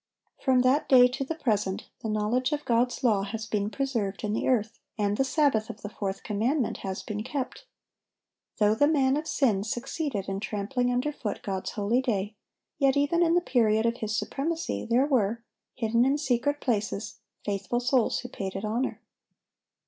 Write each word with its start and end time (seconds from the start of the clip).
From 0.43 0.61
that 0.61 0.89
day 0.89 1.07
to 1.09 1.23
the 1.23 1.35
present, 1.35 1.87
the 1.99 2.09
knowledge 2.09 2.51
of 2.53 2.65
God's 2.65 3.03
law 3.03 3.21
has 3.21 3.45
been 3.45 3.69
preserved 3.69 4.23
in 4.23 4.33
the 4.33 4.47
earth, 4.47 4.79
and 4.97 5.15
the 5.15 5.23
Sabbath 5.23 5.69
of 5.69 5.83
the 5.83 5.89
fourth 5.89 6.23
commandment 6.23 6.77
has 6.77 7.03
been 7.03 7.21
kept. 7.23 7.67
Though 8.57 8.73
the 8.73 8.87
"man 8.87 9.15
of 9.15 9.27
sin" 9.27 9.63
succeeded 9.63 10.27
in 10.27 10.39
trampling 10.39 10.91
under 10.91 11.11
foot 11.13 11.43
God's 11.43 11.69
holy 11.73 12.01
day, 12.01 12.33
yet 12.79 12.97
even 12.97 13.21
in 13.21 13.35
the 13.35 13.41
period 13.41 13.85
of 13.85 13.97
his 13.97 14.17
supremacy 14.17 14.87
there 14.89 15.05
were, 15.05 15.43
hidden 15.75 16.03
in 16.03 16.17
secret 16.17 16.61
places, 16.61 17.19
faithful 17.45 17.79
souls 17.79 18.21
who 18.21 18.27
paid 18.29 18.55
it 18.55 18.65
honor. 18.65 19.01